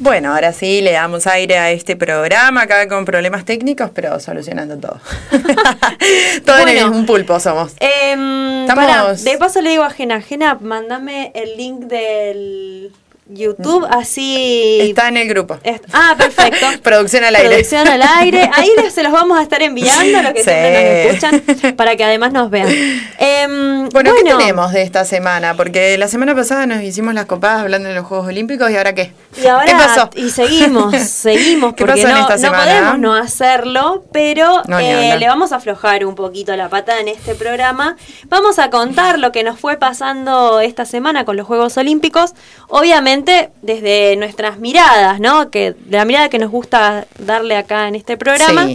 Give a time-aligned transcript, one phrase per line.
[0.00, 4.78] Bueno, ahora sí le damos aire a este programa, acá con problemas técnicos, pero solucionando
[4.78, 5.00] todo.
[6.44, 7.72] todo en un pulpo somos.
[7.80, 9.24] Em, Estamos...
[9.24, 12.92] de paso le digo a Jena, Jena, mándame el link del
[13.28, 14.78] YouTube, así...
[14.80, 15.58] Está en el grupo.
[15.92, 16.66] ah, perfecto.
[16.82, 17.48] Producción al aire.
[17.48, 18.50] Producción al aire.
[18.54, 22.04] Ahí se los vamos a estar enviando a los que siempre nos escuchan para que
[22.04, 22.68] además nos vean.
[23.18, 25.54] Em, bueno, ¿qué tenemos de esta semana?
[25.54, 28.94] Porque la semana pasada nos hicimos las copadas hablando de los Juegos Olímpicos y ahora
[28.94, 29.12] qué?
[29.36, 30.10] Y ahora, ¿Qué pasó?
[30.16, 36.14] Y seguimos, seguimos, porque no, podemos no hacerlo, pero eh, le vamos a aflojar un
[36.14, 37.96] poquito la pata en este programa.
[38.28, 42.32] Vamos a contar lo que nos fue pasando esta semana con los Juegos Olímpicos.
[42.68, 45.50] Obviamente desde nuestras miradas, ¿no?
[45.50, 48.68] Que la mirada que nos gusta darle acá en este programa.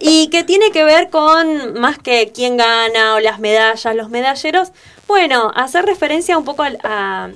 [0.00, 4.72] Y que tiene que ver con más que quién gana o las medallas, los medalleros.
[5.06, 7.30] Bueno, hacer referencia un poco a,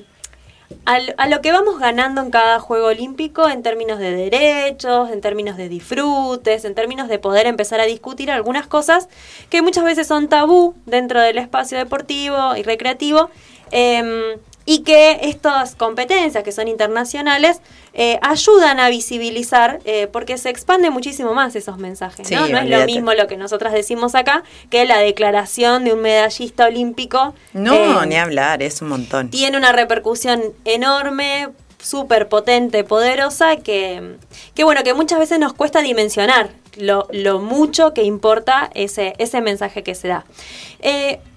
[1.16, 5.56] a, lo que vamos ganando en cada Juego Olímpico en términos de derechos, en términos
[5.56, 9.08] de disfrutes, en términos de poder empezar a discutir algunas cosas
[9.50, 13.30] que muchas veces son tabú dentro del espacio deportivo y recreativo.
[13.70, 17.62] Em, y que estas competencias que son internacionales
[17.94, 22.30] eh, ayudan a visibilizar eh, porque se expande muchísimo más esos mensajes.
[22.30, 22.46] ¿no?
[22.48, 26.66] no es lo mismo lo que nosotras decimos acá que la declaración de un medallista
[26.66, 27.34] olímpico.
[27.54, 29.30] No, eh, ni hablar, es un montón.
[29.30, 34.18] Tiene una repercusión enorme súper potente, poderosa, que,
[34.54, 39.40] que bueno, que muchas veces nos cuesta dimensionar lo, lo, mucho que importa ese, ese
[39.40, 40.26] mensaje que se da.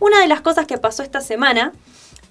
[0.02, 1.72] una de las cosas que pasó esta semana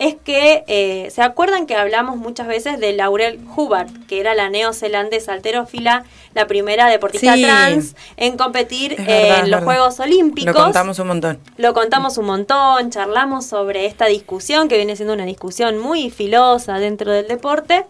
[0.00, 4.48] es que eh, se acuerdan que hablamos muchas veces de Laurel Hubbard, que era la
[4.48, 10.54] neozelandesa alterófila, la primera deportista trans en competir en los Juegos Olímpicos.
[10.54, 11.38] Lo contamos un montón.
[11.58, 16.78] Lo contamos un montón, charlamos sobre esta discusión, que viene siendo una discusión muy filosa
[16.78, 17.84] dentro del deporte.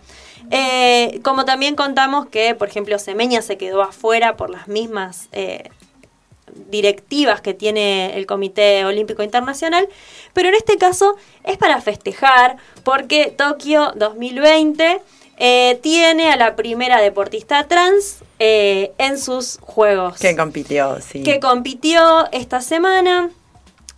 [0.50, 5.70] Eh, como también contamos que, por ejemplo, Semeña se quedó afuera por las mismas eh,
[6.70, 9.88] directivas que tiene el Comité Olímpico Internacional,
[10.32, 15.00] pero en este caso es para festejar porque Tokio 2020
[15.42, 20.18] eh, tiene a la primera deportista trans eh, en sus juegos.
[20.18, 21.22] Que compitió, sí.
[21.22, 23.30] Que compitió esta semana.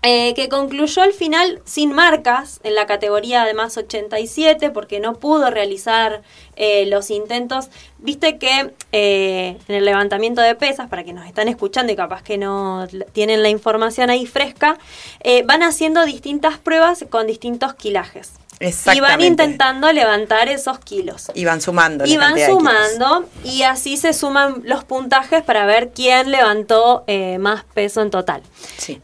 [0.05, 5.15] Eh, que concluyó al final sin marcas en la categoría de más 87 porque no
[5.15, 6.23] pudo realizar
[6.57, 7.69] eh, los intentos.
[7.99, 12.25] Viste que eh, en el levantamiento de pesas, para que nos están escuchando y capaz
[12.25, 14.77] que no tienen la información ahí fresca,
[15.45, 18.42] van haciendo distintas pruebas con distintos quilajes.
[18.93, 21.31] Y van intentando levantar esos kilos.
[21.35, 22.05] Y van sumando.
[22.07, 27.65] Y van sumando y así se suman los puntajes para ver quién levantó eh, más
[27.65, 28.43] peso en total.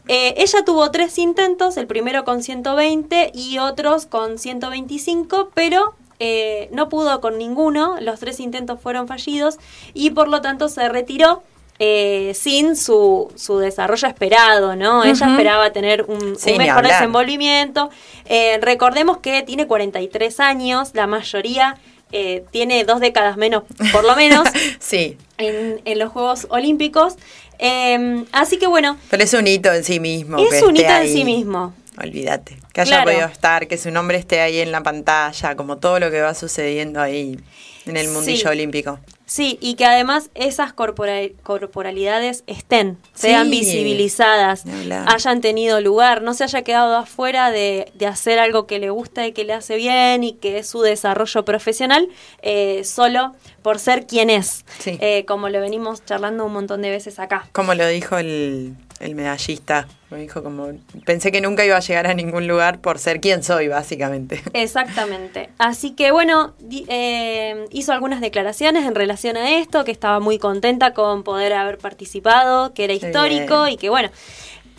[0.07, 6.69] Eh, ella tuvo tres intentos, el primero con 120 y otros con 125, pero eh,
[6.71, 9.57] no pudo con ninguno, los tres intentos fueron fallidos
[9.93, 11.43] y por lo tanto se retiró
[11.79, 15.03] eh, sin su, su, desarrollo esperado, ¿no?
[15.03, 17.89] Ella esperaba tener un, mejor desenvolvimiento.
[18.25, 21.77] Eh, recordemos que tiene 43 años, la mayoría
[22.11, 23.63] eh, tiene dos décadas menos,
[23.93, 24.47] por lo menos,
[24.79, 25.17] sí.
[25.37, 27.15] en, en los Juegos Olímpicos.
[27.59, 28.97] Em, así que bueno.
[29.09, 30.37] Pero es un hito en sí mismo.
[30.37, 31.73] Es un hito en sí mismo.
[32.01, 32.57] Olvídate.
[32.73, 36.09] Que haya podido estar, que su nombre esté ahí en la pantalla, como todo lo
[36.11, 37.37] que va sucediendo ahí
[37.85, 38.99] en el mundillo olímpico.
[39.29, 44.63] Sí, y que además esas corporalidades estén, sean visibilizadas,
[45.05, 49.33] hayan tenido lugar, no se haya quedado afuera de, hacer algo que le gusta y
[49.33, 52.09] que le hace bien y que es su desarrollo profesional,
[52.41, 57.19] eh, solo por ser quien es, eh, como lo venimos charlando un montón de veces
[57.19, 57.47] acá.
[57.51, 59.87] Como lo dijo el el medallista.
[60.11, 60.71] Me dijo como,
[61.05, 64.41] pensé que nunca iba a llegar a ningún lugar por ser quien soy, básicamente.
[64.53, 65.49] Exactamente.
[65.59, 66.55] Así que bueno,
[66.87, 71.77] eh, hizo algunas declaraciones en relación a esto, que estaba muy contenta con poder haber
[71.77, 74.09] participado, que era histórico y que bueno,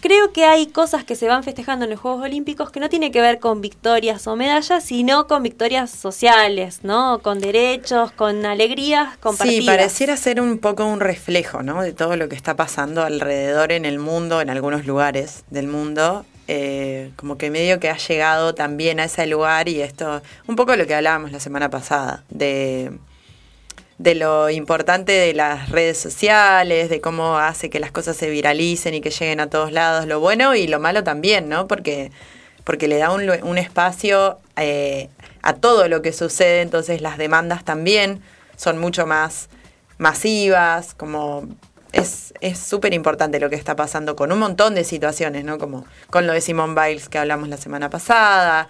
[0.00, 3.10] creo que hay cosas que se van festejando en los Juegos Olímpicos que no tiene
[3.10, 7.20] que ver con victorias o medallas, sino con victorias sociales, ¿no?
[7.22, 9.60] Con derechos, con alegrías compartidas.
[9.60, 11.82] Sí, pareciera ser un poco un reflejo, ¿no?
[11.82, 16.24] De todo lo que está pasando alrededor en el mundo, en algunos lugares del mundo.
[16.52, 20.74] Eh, como que medio que ha llegado también a ese lugar y esto, un poco
[20.74, 22.90] lo que hablábamos la semana pasada, de
[24.00, 28.94] de lo importante de las redes sociales, de cómo hace que las cosas se viralicen
[28.94, 31.68] y que lleguen a todos lados, lo bueno y lo malo también, ¿no?
[31.68, 32.10] Porque,
[32.64, 35.10] porque le da un, un espacio eh,
[35.42, 38.22] a todo lo que sucede, entonces las demandas también
[38.56, 39.50] son mucho más
[39.98, 41.46] masivas, como
[41.92, 45.58] es súper importante lo que está pasando con un montón de situaciones, ¿no?
[45.58, 48.66] Como con lo de Simone Biles que hablamos la semana pasada,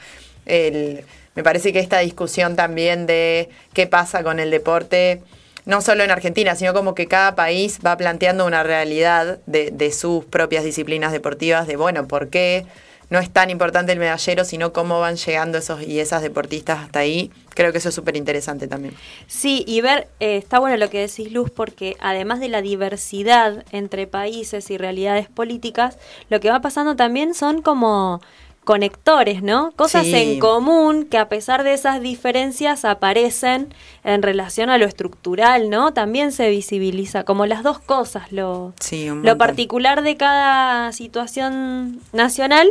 [1.40, 5.22] me parece que esta discusión también de qué pasa con el deporte,
[5.64, 9.90] no solo en Argentina, sino como que cada país va planteando una realidad de, de
[9.90, 12.66] sus propias disciplinas deportivas, de bueno, ¿por qué?
[13.08, 16.98] no es tan importante el medallero, sino cómo van llegando esos y esas deportistas hasta
[16.98, 17.30] ahí.
[17.54, 18.94] Creo que eso es súper interesante también.
[19.26, 23.64] Sí, y ver, eh, está bueno lo que decís, Luz, porque además de la diversidad
[23.72, 25.98] entre países y realidades políticas,
[26.28, 28.20] lo que va pasando también son como
[28.64, 29.72] conectores, ¿no?
[29.72, 33.74] Cosas en común que a pesar de esas diferencias aparecen
[34.04, 35.92] en relación a lo estructural, ¿no?
[35.92, 38.74] También se visibiliza como las dos cosas, lo,
[39.22, 42.70] lo particular de cada situación nacional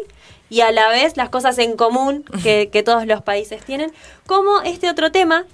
[0.50, 3.92] y a la vez las cosas en común que, todos los países tienen,
[4.26, 5.46] como este otro tema,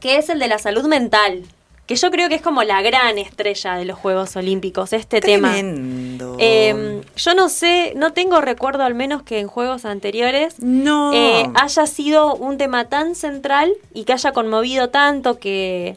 [0.00, 1.44] que es el de la salud mental,
[1.86, 5.80] que yo creo que es como la gran estrella de los Juegos Olímpicos, este Tremendo.
[5.80, 6.09] tema.
[6.38, 11.12] Eh, yo no sé, no tengo recuerdo al menos que en Juegos anteriores no.
[11.12, 15.96] Eh, haya sido un tema tan central y que haya conmovido tanto que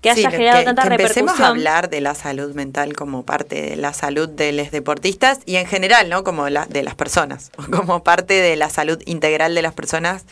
[0.00, 3.76] que haya generado tanta que empecemos a hablar de la salud mental como parte de
[3.76, 6.22] la salud de los deportistas y en general, ¿no?
[6.22, 10.24] Como la, de las personas, como parte de la salud integral de las personas.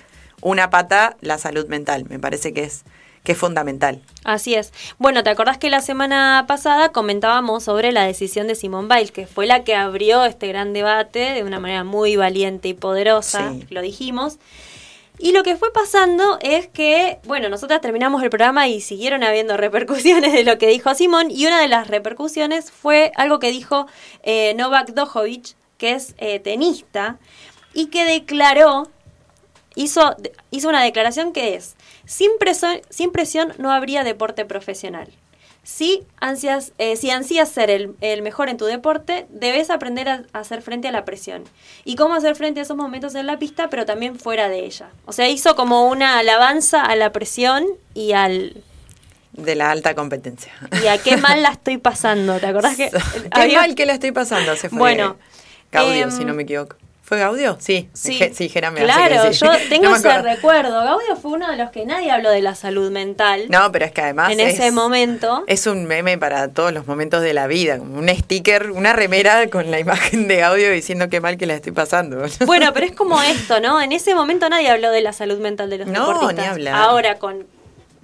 [0.42, 2.04] Una pata, la salud mental.
[2.08, 2.84] Me parece que es
[3.26, 4.00] que es fundamental.
[4.22, 4.72] Así es.
[4.98, 9.26] Bueno, ¿te acordás que la semana pasada comentábamos sobre la decisión de Simone Biles, que
[9.26, 13.82] fue la que abrió este gran debate de una manera muy valiente y poderosa, lo
[13.82, 14.38] dijimos?
[15.18, 19.56] Y lo que fue pasando es que, bueno, nosotras terminamos el programa y siguieron habiendo
[19.56, 23.88] repercusiones de lo que dijo Simón, y una de las repercusiones fue algo que dijo
[24.22, 27.18] eh, Novak Djokovic, que es eh, tenista,
[27.74, 28.88] y que declaró,
[29.76, 30.16] hizo,
[30.50, 32.30] hizo una declaración que es, sin,
[32.90, 35.08] sin presión no habría deporte profesional.
[35.62, 40.62] Si ansias, eh, si ansías ser el, mejor en tu deporte, debes aprender a, hacer
[40.62, 41.42] frente a la presión.
[41.84, 44.90] Y cómo hacer frente a esos momentos en la pista, pero también fuera de ella.
[45.06, 48.62] O sea, hizo como una alabanza a la presión y al...
[49.32, 50.52] De la alta competencia.
[50.84, 52.90] Y a qué mal la estoy pasando, ¿te acordás que...
[53.34, 55.16] qué mal que la estoy pasando, se fue bueno,
[55.70, 56.76] Claudio, si no em, me equivoco.
[57.06, 57.56] ¿Fue Gaudio?
[57.60, 60.82] Sí, sí, sí Claro, yo tengo ese recuerdo.
[60.82, 63.44] Gaudio fue uno de los que nadie habló de la salud mental.
[63.48, 64.32] No, pero es que además.
[64.32, 65.44] En ese momento.
[65.46, 67.78] Es un meme para todos los momentos de la vida.
[67.78, 71.54] Como un sticker, una remera con la imagen de Gaudio diciendo qué mal que la
[71.54, 72.24] estoy pasando.
[72.44, 73.80] Bueno, pero es como esto, ¿no?
[73.80, 76.36] En ese momento nadie habló de la salud mental de los no, deportistas.
[76.36, 76.74] Ni hablar.
[76.74, 77.46] Ahora, con,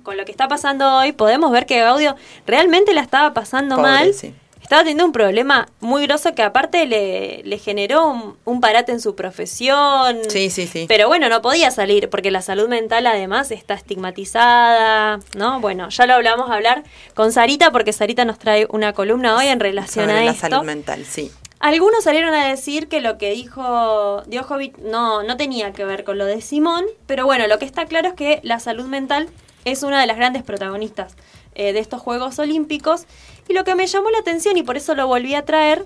[0.04, 2.14] con lo que está pasando hoy, podemos ver que Gaudio
[2.46, 4.14] realmente la estaba pasando mal.
[4.14, 4.32] Sí
[4.62, 9.14] estaba teniendo un problema muy grosso que aparte le, le generó un, parate en su
[9.14, 10.19] profesión.
[10.29, 10.87] Sí, sí, sí.
[10.88, 15.61] Pero bueno, no podía salir porque la salud mental además está estigmatizada, ¿no?
[15.61, 19.47] Bueno, ya lo hablamos a hablar con Sarita porque Sarita nos trae una columna hoy
[19.47, 21.31] en relación a la salud mental, sí.
[21.59, 26.19] Algunos salieron a decir que lo que dijo Djokovic no, no tenía que ver con
[26.19, 29.29] lo de Simón, pero bueno, lo que está claro es que la salud mental
[29.64, 31.14] es una de las grandes protagonistas
[31.55, 33.06] eh, de estos Juegos Olímpicos.
[33.49, 35.85] Y lo que me llamó la atención, y por eso lo volví a traer,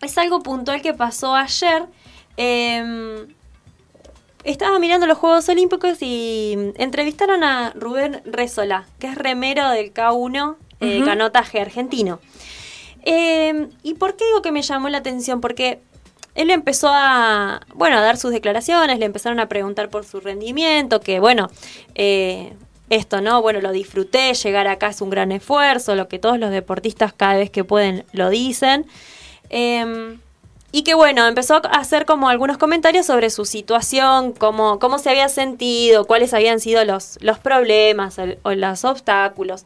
[0.00, 1.84] es algo puntual que pasó ayer.
[2.36, 3.28] Em,
[4.44, 10.56] estaba mirando los Juegos Olímpicos y entrevistaron a Rubén Rezola, que es remero del K1
[10.80, 12.18] eh, canotaje argentino.
[13.04, 15.40] Em, ¿Y por qué digo que me llamó la atención?
[15.40, 15.80] Porque
[16.34, 21.00] él empezó a, bueno, a dar sus declaraciones, le empezaron a preguntar por su rendimiento,
[21.00, 21.50] que bueno,
[21.94, 22.54] eh,
[22.92, 23.40] esto, ¿no?
[23.40, 27.36] Bueno, lo disfruté, llegar acá es un gran esfuerzo, lo que todos los deportistas cada
[27.36, 28.86] vez que pueden lo dicen.
[29.48, 30.20] Em,
[30.72, 35.08] y que bueno, empezó a hacer como algunos comentarios sobre su situación, cómo, cómo se
[35.08, 39.64] había sentido, cuáles habían sido los, los problemas o los obstáculos.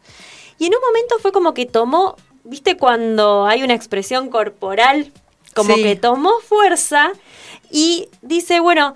[0.58, 5.12] Y en un momento fue como que tomó, viste, cuando hay una expresión corporal,
[5.52, 7.12] como que tomó fuerza
[7.70, 8.94] y dice, bueno,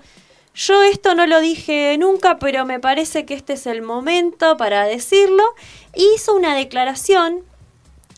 [0.53, 4.85] yo esto no lo dije nunca, pero me parece que este es el momento para
[4.85, 5.43] decirlo.
[5.95, 7.43] Hizo una declaración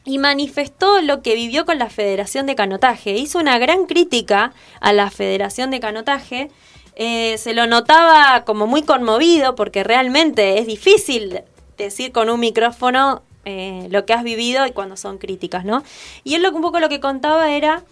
[0.06, 3.12] y manifestó lo que vivió con la Federación de Canotaje.
[3.12, 6.50] Hizo una gran crítica a la Federación de Canotaje.
[6.96, 11.42] Eh, se lo notaba como muy conmovido porque realmente es difícil
[11.78, 15.84] decir con un micrófono eh, lo que has vivido y cuando son críticas, ¿no?
[16.24, 17.84] Y él lo, un poco lo que contaba era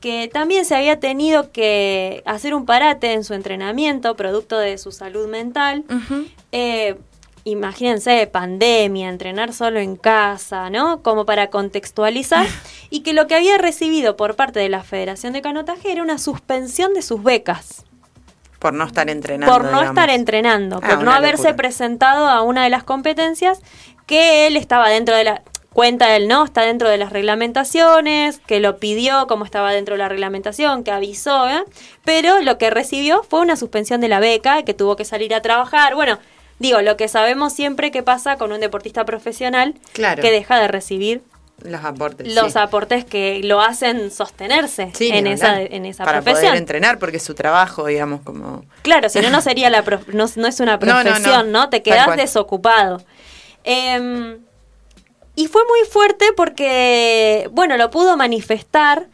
[0.00, 4.92] que también se había tenido que hacer un parate en su entrenamiento, producto de su
[4.92, 5.84] salud mental.
[6.52, 6.96] Eh,
[7.44, 11.02] imagínense, pandemia, entrenar solo en casa, ¿no?
[11.02, 12.46] Como para contextualizar.
[12.90, 16.18] y que lo que había recibido por parte de la Federación de Canotaje era una
[16.18, 17.84] suspensión de sus becas.
[18.58, 19.52] Por no estar entrenando.
[19.52, 23.60] Por no estar entrenando, ah, por no haberse presentado a una de las competencias
[24.06, 26.44] que él estaba dentro de la cuenta él, ¿no?
[26.44, 30.90] Está dentro de las reglamentaciones, que lo pidió como estaba dentro de la reglamentación, que
[30.90, 31.64] avisó, ¿eh?
[32.04, 35.42] pero lo que recibió fue una suspensión de la beca, que tuvo que salir a
[35.42, 35.94] trabajar.
[35.94, 36.18] Bueno,
[36.58, 41.22] digo, lo que sabemos siempre que pasa con un deportista profesional que deja de recibir
[41.62, 42.34] los aportes.
[42.34, 46.52] Los aportes que lo hacen sostenerse en, esa, en esa Para profesión.
[46.52, 48.64] poder entrenar, porque es su trabajo, digamos, como...
[48.82, 49.84] Claro, si no, no sería la...
[50.12, 51.68] no, es una profesión, ¿no?
[51.68, 53.02] Te quedas desocupado.
[53.64, 54.38] Eh,
[55.36, 59.08] y fue muy fuerte porque, bueno, lo pudo manifestar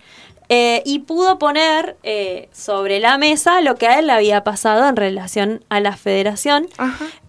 [0.48, 4.88] eh, y pudo poner eh, sobre la mesa lo que a él le había pasado
[4.88, 6.68] en relación a la federación.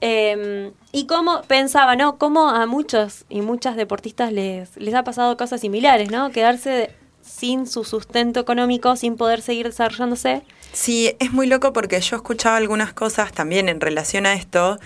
[0.02, 2.18] Em, y cómo pensaba, ¿no?
[2.18, 6.32] Cómo a muchos y muchas deportistas les, les ha pasado cosas similares, ¿no?
[6.32, 6.92] Quedarse
[7.22, 10.44] sin su sustento económico, sin poder seguir desarrollándose.
[10.72, 14.80] Sí, es muy loco porque yo he escuchado algunas cosas también en relación a esto.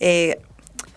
[0.00, 0.40] Eh,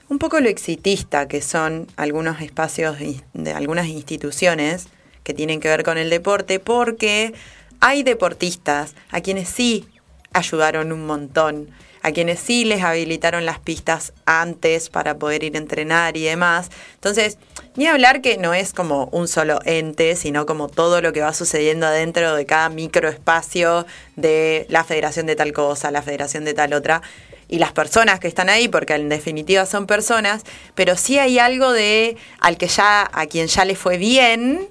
[0.10, 2.98] un poco lo exitista que son algunos espacios
[3.34, 4.88] de algunas instituciones
[5.24, 7.34] que tienen que ver con el deporte, porque
[7.82, 9.86] hay deportistas a quienes sí
[10.32, 11.70] ayudaron un montón,
[12.02, 16.70] a quienes sí les habilitaron las pistas antes para poder ir a entrenar y demás.
[16.94, 17.38] Entonces,
[17.76, 21.34] ni hablar que no es como un solo ente, sino como todo lo que va
[21.34, 23.86] sucediendo adentro de cada microespacio
[24.16, 27.02] de la federación de tal cosa, la federación de tal otra
[27.50, 30.44] y las personas que están ahí, porque en definitiva son personas,
[30.76, 34.68] pero sí hay algo de al que ya, a quien ya le fue bien,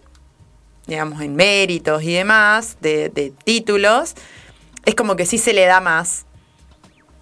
[0.86, 4.14] digamos, en méritos y demás, de, títulos,
[4.84, 6.26] es como que sí se le da más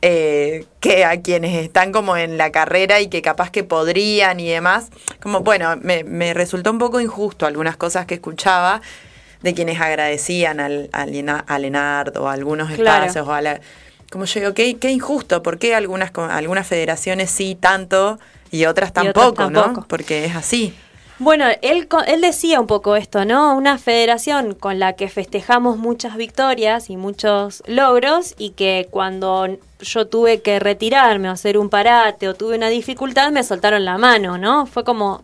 [0.02, 4.48] eh, que a quienes están como en la carrera y que capaz que podrían y
[4.48, 4.88] demás.
[5.22, 8.82] Como, bueno, me, resultó un poco injusto algunas cosas que escuchaba
[9.40, 11.14] de quienes agradecían al, al,
[11.74, 13.60] a o a algunos espacios o a la
[14.14, 18.20] como yo digo, qué, qué injusto, ¿por qué algunas, algunas federaciones sí tanto
[18.52, 19.84] y otras tampoco, ¿no?
[19.88, 20.72] Porque es así.
[21.18, 23.56] Bueno, él, él decía un poco esto, ¿no?
[23.56, 29.48] Una federación con la que festejamos muchas victorias y muchos logros y que cuando
[29.80, 33.98] yo tuve que retirarme o hacer un parate o tuve una dificultad me soltaron la
[33.98, 34.66] mano, ¿no?
[34.66, 35.22] Fue como...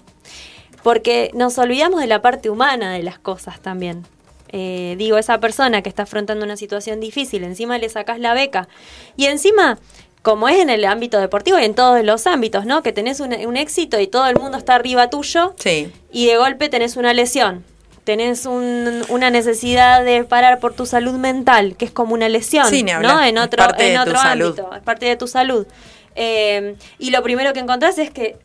[0.82, 4.04] Porque nos olvidamos de la parte humana de las cosas también.
[4.52, 8.69] Eh, digo, esa persona que está afrontando una situación difícil, encima le sacas la beca
[9.16, 9.78] y encima
[10.23, 12.83] como es en el ámbito deportivo y en todos los ámbitos, ¿no?
[12.83, 15.54] Que tenés un, éxito y todo el mundo está arriba tuyo.
[15.59, 15.90] Sí.
[16.12, 17.64] Y de golpe tenés una lesión.
[18.04, 22.66] Tenés una necesidad de parar por tu salud mental, que es como una lesión,
[23.02, 23.23] ¿no?
[23.23, 24.75] En otro, en otro ámbito.
[24.75, 25.66] Es parte de tu salud.
[26.16, 28.37] Eh, y lo primero que encontrás es que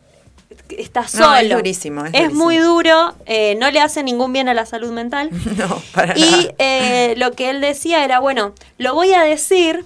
[0.69, 1.35] está solo.
[1.35, 2.05] es durísimo.
[2.11, 5.29] Es, muy duro, eh, no le hace ningún bien a la salud mental.
[5.57, 9.85] no, para y eh, lo que él decía era, bueno, lo voy a decir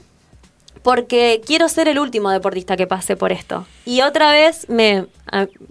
[0.84, 3.66] porque quiero ser el último deportista que pase por esto.
[3.86, 5.08] Y otra vez me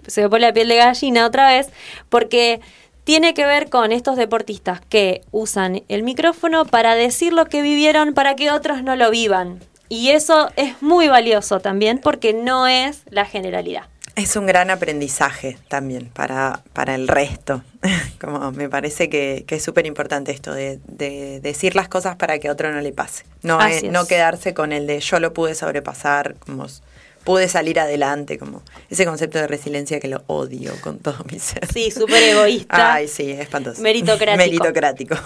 [0.07, 1.69] se me pone la piel de gallina otra vez
[2.09, 2.61] porque
[3.03, 8.13] tiene que ver con estos deportistas que usan el micrófono para decir lo que vivieron
[8.13, 9.59] para que otros no lo vivan.
[9.89, 13.85] Y eso es muy valioso también porque no es la generalidad.
[14.19, 17.63] Es un gran aprendizaje también para, para el resto.
[18.19, 20.79] Como me parece que, es súper importante esto de,
[21.41, 23.23] decir las cosas para que a otro no le pase.
[23.43, 23.59] No,
[23.89, 26.67] no quedarse con el de yo lo pude sobrepasar, como
[27.23, 31.65] pude salir adelante, como ese concepto de resiliencia que lo odio con todo mi ser.
[31.71, 32.95] Sí, súper egoísta.
[32.95, 33.81] Ay, sí, espantoso.
[33.81, 34.37] Meritocrático.
[34.37, 35.15] Meritocrático.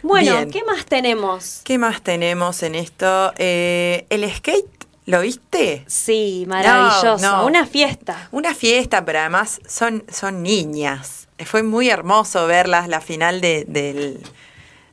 [0.00, 1.60] Bueno, ¿qué más tenemos?
[1.64, 3.32] ¿Qué más tenemos en esto?
[3.36, 4.77] Eh, el skate
[5.08, 5.84] ¿Lo viste?
[5.86, 7.46] Sí, maravilloso.
[7.46, 8.28] Una fiesta.
[8.30, 11.28] Una fiesta, pero además son, son niñas.
[11.46, 14.20] Fue muy hermoso verlas, la final de,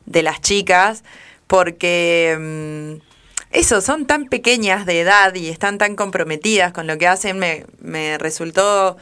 [0.06, 1.04] las chicas,
[1.48, 3.04] porque mm,
[3.52, 7.66] eso, son tan pequeñas de edad y están tan comprometidas con lo que hacen, me,
[7.82, 8.96] me resultó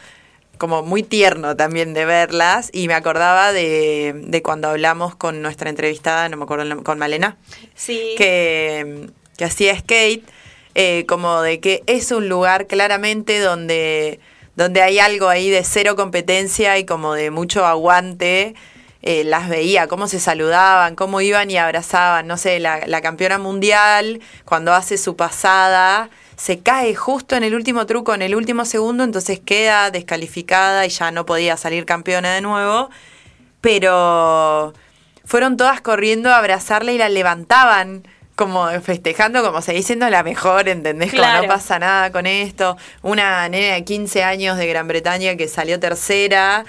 [0.58, 5.70] como muy tierno también de verlas y me acordaba de, de cuando hablamos con nuestra
[5.70, 7.38] entrevistada, no me acuerdo, con Malena,
[7.76, 8.16] sí.
[8.18, 10.28] que, que hacía skate
[10.76, 14.20] eh, como de que es un lugar claramente donde,
[14.56, 18.56] donde hay algo ahí de cero competencia y como de mucho aguante.
[19.06, 22.26] Eh, las veía, cómo se saludaban, cómo iban y abrazaban.
[22.26, 27.54] No sé, la, la campeona mundial, cuando hace su pasada, se cae justo en el
[27.54, 32.34] último truco, en el último segundo, entonces queda descalificada y ya no podía salir campeona
[32.34, 32.90] de nuevo.
[33.60, 34.74] Pero
[35.26, 38.04] fueron todas corriendo a abrazarla y la levantaban
[38.36, 41.12] como festejando, como se diciendo la mejor, ¿entendés?
[41.12, 42.78] Como no pasa nada con esto.
[43.02, 46.66] Una nena de 15 años de Gran Bretaña que salió tercera,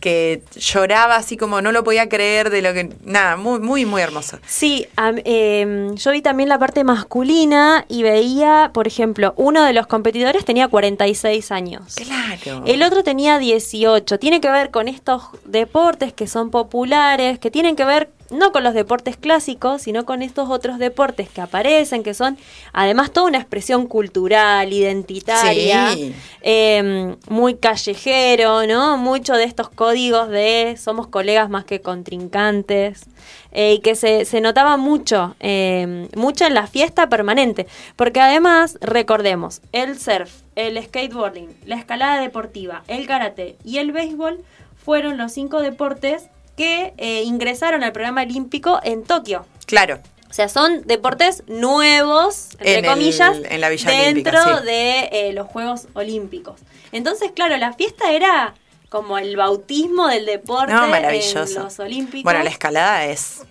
[0.00, 2.90] que lloraba así como no lo podía creer de lo que...
[3.04, 4.38] Nada, muy, muy, muy hermoso.
[4.46, 9.86] Sí, em, yo vi también la parte masculina y veía, por ejemplo, uno de los
[9.86, 11.94] competidores tenía 46 años.
[11.94, 12.62] Claro.
[12.66, 14.18] El otro tenía 18.
[14.18, 18.64] Tiene que ver con estos deportes que son populares, que tienen que ver no con
[18.64, 22.38] los deportes clásicos, sino con estos otros deportes que aparecen, que son
[22.72, 25.96] además toda una expresión cultural, identitaria,
[26.42, 28.96] em, muy callejero, ¿no?
[28.96, 33.04] Mucho de estos códigos de somos colegas más que contrincantes,
[33.52, 37.66] eh, y que se, se, notaba mucho, em, mucho en la fiesta permanente,
[37.96, 44.44] porque además, recordemos, el surf, el skateboarding, la escalada deportiva, el karate y el béisbol
[44.76, 49.46] fueron los cinco deportes que eh, ingresaron al programa olímpico en Tokio.
[49.66, 50.00] Claro.
[50.28, 56.60] O sea, son deportes nuevos, entre comillas, en la dentro de eh, los Juegos Olímpicos.
[56.92, 58.54] Entonces, claro, la fiesta era
[58.88, 62.24] como el bautismo del deporte en los Olímpicos.
[62.24, 63.42] Bueno, la escalada es,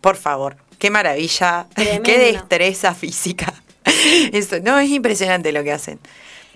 [0.00, 3.52] por favor, qué maravilla, qué destreza física.
[4.32, 5.98] Eso, no, es impresionante lo que hacen.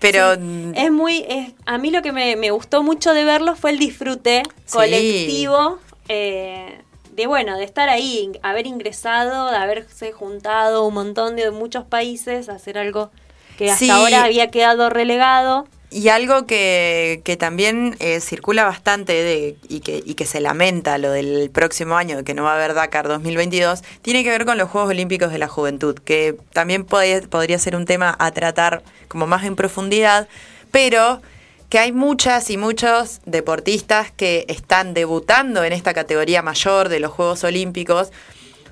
[0.01, 1.25] Pero es muy,
[1.67, 5.79] a mí lo que me, gustó mucho de verlo fue el disfrute colectivo
[6.09, 6.81] eh,
[7.13, 12.49] de bueno, de estar ahí, haber ingresado, de haberse juntado un montón de muchos países
[12.49, 13.11] hacer algo
[13.59, 15.69] que hasta ahora había quedado relegado.
[15.93, 21.11] Y algo que, que también eh, circula bastante y, que, y que se lamenta lo
[21.11, 24.57] del próximo año, de que no va a haber Dakar 2022, tiene que ver con
[24.57, 29.27] los Juegos Olímpicos de la Juventud, que también podría ser un tema a tratar como
[29.27, 30.29] más en profundidad,
[30.71, 31.21] pero
[31.71, 37.11] que hay muchas y muchos deportistas que están debutando en esta categoría mayor de los
[37.11, 38.11] Juegos Olímpicos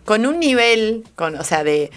[0.05, 1.91] con un nivel, con, o sea, de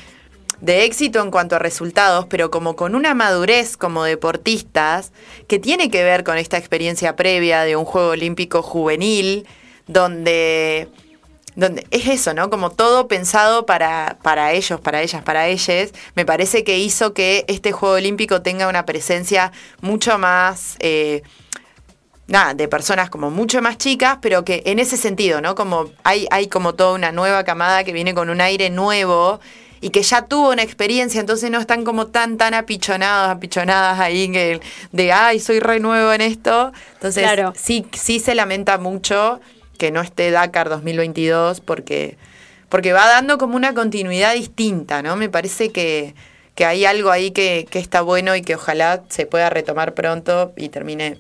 [0.62, 5.12] de éxito en cuanto a resultados, pero como con una madurez como deportistas
[5.48, 9.48] que tiene que ver con esta experiencia previa de un Juego Olímpico juvenil,
[9.88, 10.88] donde,
[11.56, 12.52] donde es eso, ¿no?
[12.52, 17.44] Como todo pensado para, para ellos, para ellas, para ellos, me parece que hizo que
[17.48, 19.52] este Juego Olímpico tenga una presencia
[19.82, 20.78] mucho más...
[20.80, 21.24] Eh,
[22.28, 25.54] nada, de personas como mucho más chicas, pero que en ese sentido, ¿no?
[25.54, 29.42] Como hay, hay como toda una nueva camada que viene con un aire nuevo
[29.82, 34.32] y que ya tuvo una experiencia, entonces no están como tan, tan apichonados, apichonadas ahí
[34.32, 34.62] que,
[34.92, 36.72] de, ay, soy re nuevo en esto.
[36.94, 39.42] Entonces, sí, sí se lamenta mucho
[39.80, 42.16] que no esté Dakar 2022 porque,
[42.70, 45.16] porque va dando como una continuidad distinta, ¿no?
[45.16, 46.14] Me parece que,
[46.54, 50.54] que hay algo ahí que, que está bueno y que ojalá se pueda retomar pronto
[50.56, 51.18] y termine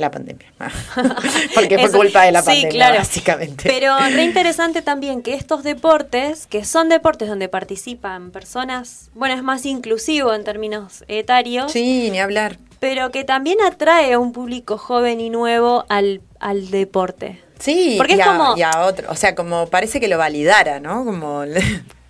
[0.00, 0.52] la pandemia.
[1.54, 3.68] Porque fue culpa de la pandemia, básicamente.
[3.68, 9.42] Pero re interesante también que estos deportes, que son deportes donde participan personas, bueno, es
[9.42, 11.72] más inclusivo en términos etarios.
[11.72, 12.58] Sí, ni hablar.
[12.80, 17.40] Pero que también atrae a un público joven y nuevo al, al deporte.
[17.58, 18.56] Sí, porque es como.
[18.56, 21.04] Y a otro, o sea, como parece que lo validara, ¿no?
[21.04, 21.44] Como.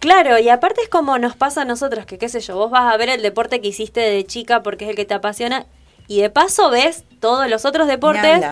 [0.00, 2.92] Claro, y aparte es como nos pasa a nosotros, que qué sé yo, vos vas
[2.92, 5.66] a ver el deporte que hiciste de chica porque es el que te apasiona
[6.10, 8.42] y de paso ves todos los otros deportes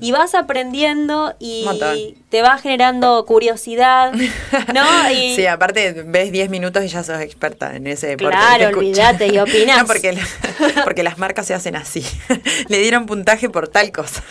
[0.00, 1.66] y vas aprendiendo y
[2.28, 4.12] te va generando curiosidad,
[4.72, 4.84] ¿no?
[5.34, 8.36] sí, aparte ves 10 minutos y ya sos experta en ese deporte.
[8.36, 9.82] Claro, olvídate y opinás.
[9.84, 10.16] porque,
[10.84, 12.06] porque las marcas se hacen así.
[12.68, 14.22] Le dieron puntaje por tal cosa.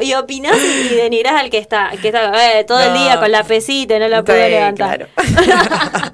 [0.00, 3.30] y, y opinás y denigrás al que está, que está eh, todo el día con
[3.30, 5.08] la pesita y no la puede levantar.
[5.14, 6.12] Claro.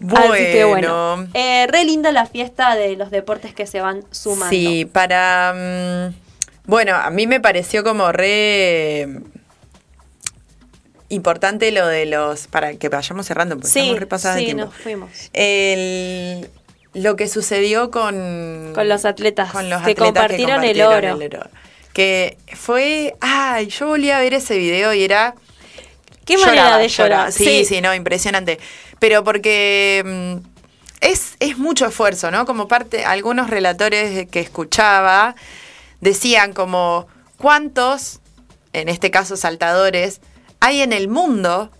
[0.00, 0.32] Bueno.
[0.32, 1.28] Así que bueno.
[1.34, 4.50] Eh, re linda la fiesta de los deportes que se van sumando.
[4.50, 5.54] Sí, para.
[5.54, 6.14] Mm,
[6.66, 9.08] bueno, a mí me pareció como re
[11.08, 12.46] importante lo de los.
[12.46, 15.10] Para que vayamos cerrando, porque estamos repasando sí, el nos fuimos.
[16.94, 18.72] lo que sucedió con.
[18.74, 19.52] Con los atletas.
[19.52, 21.18] Con los que, compartieron, el, oro.
[21.92, 23.14] Que fue.
[23.20, 25.34] Ay, yo volví a ver ese video y era
[26.26, 27.32] Qué manera de llorar.
[27.32, 28.58] Sí, sí, no, impresionante.
[28.98, 30.46] Pero porque mm,
[31.00, 32.46] es, es mucho esfuerzo, ¿no?
[32.46, 35.34] Como parte, algunos relatores que escuchaba
[36.00, 37.06] decían como,
[37.38, 38.20] ¿cuántos,
[38.72, 40.20] en este caso saltadores,
[40.60, 41.70] hay en el mundo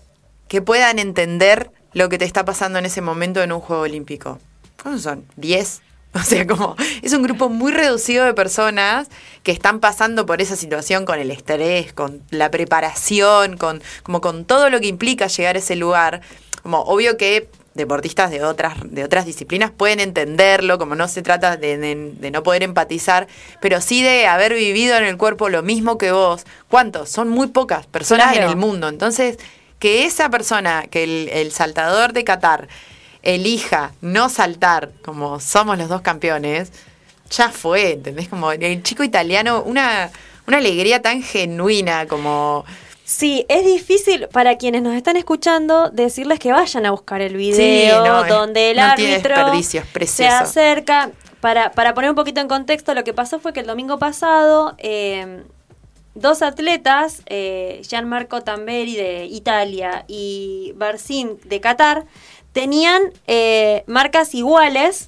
[0.47, 4.39] que puedan entender lo que te está pasando en ese momento en un Juego Olímpico?
[4.81, 5.25] ¿Cuántos son?
[5.35, 5.81] ¿Diez?
[6.13, 9.07] O sea, como es un grupo muy reducido de personas
[9.43, 14.45] que están pasando por esa situación con el estrés, con la preparación, con, como con
[14.45, 16.21] todo lo que implica llegar a ese lugar.
[16.67, 21.55] Como obvio que deportistas de otras, de otras disciplinas pueden entenderlo, como no se trata
[21.55, 21.95] de,
[22.29, 23.29] no poder empatizar,
[23.61, 26.43] pero sí de haber vivido en el cuerpo lo mismo que vos.
[26.67, 27.07] ¿Cuántos?
[27.07, 28.89] Son muy pocas personas en el mundo.
[28.89, 29.37] Entonces,
[29.79, 32.67] que esa persona, que el, el saltador de Qatar,
[33.23, 36.73] elija no saltar como somos los dos campeones,
[37.29, 38.27] ya fue, ¿entendés?
[38.27, 40.11] Como el chico italiano, una,
[40.45, 42.65] una alegría tan genuina como...
[43.07, 48.25] Sí, es difícil para quienes nos están escuchando decirles que vayan a buscar el video
[48.25, 49.33] donde el árbitro
[50.05, 51.11] se acerca.
[51.39, 54.75] Para, para poner un poquito en contexto, lo que pasó fue que el domingo pasado
[54.79, 55.43] eh,
[56.15, 62.05] dos atletas, eh, Gianmarco Tamberi de Italia y Barcin de Qatar,
[62.51, 65.07] tenían eh, marcas iguales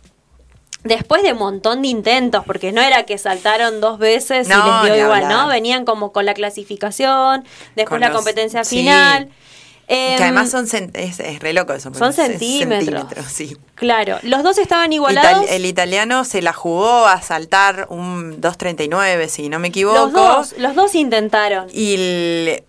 [0.83, 4.83] después de un montón de intentos, porque no era que saltaron dos veces y les
[4.83, 5.47] dio igual, ¿no?
[5.47, 9.29] Venían como con la clasificación, después la competencia final.
[9.87, 11.93] que además em, son es, re loco eso.
[11.93, 13.05] Son centímetros.
[13.27, 13.57] sí.
[13.75, 15.45] Claro, los dos estaban igualados.
[15.49, 19.97] el italiano se la jugó a saltar un 2.39, si no me equivoco.
[19.97, 21.67] Los dos, los dos intentaron.
[21.71, 22.63] Y el,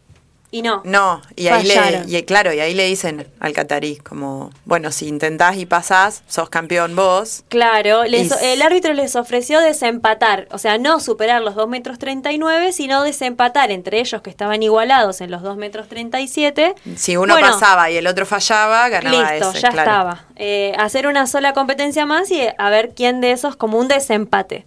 [0.50, 0.82] y no.
[0.84, 5.06] No, y ahí le, y, claro, y ahí le dicen al catarí, como, bueno, si
[5.06, 7.44] intentás y pasás, sos campeón vos.
[7.48, 13.02] Claro, el árbitro les ofreció desempatar, o sea, no superar los 2 metros 39, sino
[13.02, 16.74] desempatar entre ellos que estaban igualados en los 2 metros 37.
[16.96, 20.24] Si uno pasaba y el otro fallaba, ganaba listo, ya estaba.
[20.36, 24.64] Eh, hacer una sola competencia más y a ver quién de esos como un desempate.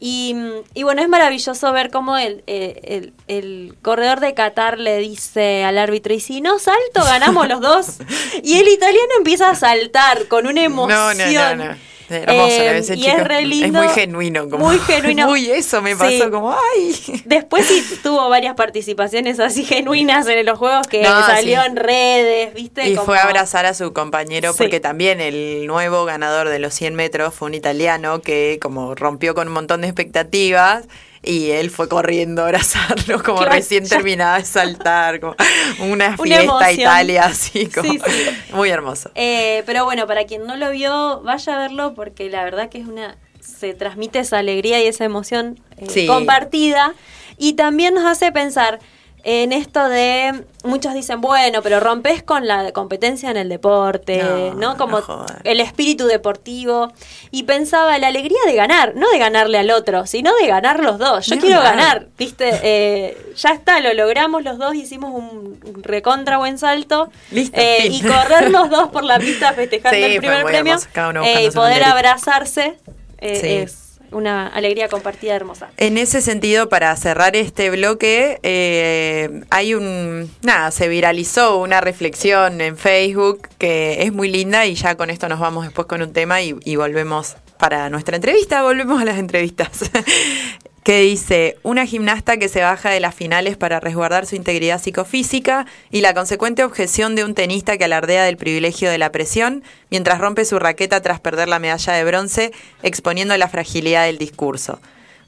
[0.00, 0.34] Y,
[0.82, 6.20] bueno, es maravilloso ver cómo el, el, corredor de Qatar le dice al árbitro, y
[6.20, 7.86] si no salto, ganamos los dos.
[8.42, 11.16] Y el italiano empieza a saltar con una emoción.
[11.58, 11.76] No, no, no,
[12.08, 13.80] Hermoso, eh, y es re lindo.
[13.80, 14.48] Es muy genuino.
[14.48, 15.26] Como, muy genuino.
[15.34, 17.22] Muy eso me pasó, como ¡ay!
[17.24, 22.88] Después sí tuvo varias participaciones así genuinas en los juegos que salió en redes, ¿viste?
[22.88, 26.94] Y fue a abrazar a su compañero porque también el nuevo ganador de los 100
[26.94, 30.84] metros fue un italiano que como rompió con un montón de expectativas
[31.24, 35.34] y él fue corriendo a abrazarlo como recién terminaba de saltar, como
[35.78, 37.92] una fiesta Italia así, como
[38.54, 39.10] muy hermoso.
[39.14, 42.78] Eh, pero bueno, para quien no lo vio, vaya a verlo porque la verdad que
[42.78, 46.94] es una se transmite esa alegría y esa emoción eh, compartida
[47.36, 48.80] y también nos hace pensar
[49.24, 54.76] en esto de muchos dicen, bueno, pero rompes con la competencia en el deporte, ¿no?
[54.76, 55.00] Como
[55.44, 56.92] el espíritu deportivo.
[57.30, 60.98] Y pensaba la alegría de ganar, no de ganarle al otro, sino de ganar los
[60.98, 61.26] dos.
[61.26, 62.50] Yo quiero ganar, ¿viste?
[62.62, 67.10] Eh, ya está, lo logramos los dos, hicimos un recontra buen salto.
[67.30, 70.76] Listo, eh, y correr los dos por la pista festejando el primer premio.
[71.24, 72.76] Eh, y poder abrazarse
[73.18, 73.83] es
[74.14, 75.70] una alegría compartida hermosa.
[75.76, 82.60] En ese sentido, para cerrar este bloque, eh, hay un, nada, se viralizó una reflexión
[82.60, 86.12] en Facebook que es muy linda y ya con esto nos vamos después con un
[86.12, 89.90] tema y, y volvemos para nuestra entrevista, volvemos a las entrevistas.
[90.84, 95.64] que dice, una gimnasta que se baja de las finales para resguardar su integridad psicofísica
[95.90, 100.20] y la consecuente objeción de un tenista que alardea del privilegio de la presión mientras
[100.20, 104.78] rompe su raqueta tras perder la medalla de bronce, exponiendo la fragilidad del discurso.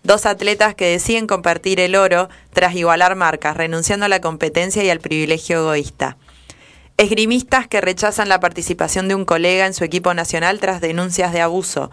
[0.04, 4.90] Dos atletas que deciden compartir el oro tras igualar marcas, renunciando a la competencia y
[4.90, 6.18] al privilegio egoísta.
[6.98, 11.40] Esgrimistas que rechazan la participación de un colega en su equipo nacional tras denuncias de
[11.40, 11.90] abuso,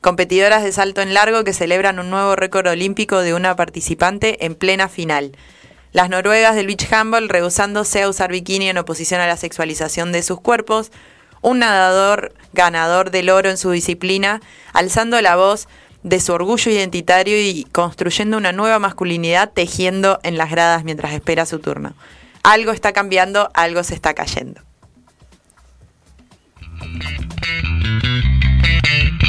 [0.00, 4.54] competidoras de salto en largo que celebran un nuevo récord olímpico de una participante en
[4.54, 5.32] plena final.
[5.92, 10.22] Las noruegas del beach handball rehusándose a usar bikini en oposición a la sexualización de
[10.22, 10.92] sus cuerpos.
[11.40, 14.40] Un nadador ganador del oro en su disciplina,
[14.72, 15.68] alzando la voz
[16.02, 21.46] de su orgullo identitario y construyendo una nueva masculinidad tejiendo en las gradas mientras espera
[21.46, 21.94] su turno.
[22.42, 24.60] Algo está cambiando, algo se está cayendo.